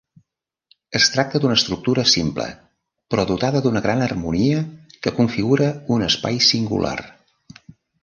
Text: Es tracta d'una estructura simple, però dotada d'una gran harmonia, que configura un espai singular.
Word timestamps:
Es 0.99 1.09
tracta 1.15 1.41
d'una 1.43 1.57
estructura 1.57 2.05
simple, 2.13 2.47
però 3.13 3.27
dotada 3.33 3.63
d'una 3.67 3.85
gran 3.89 4.03
harmonia, 4.09 4.67
que 5.05 5.17
configura 5.23 5.73
un 5.99 6.11
espai 6.13 6.45
singular. 6.53 7.01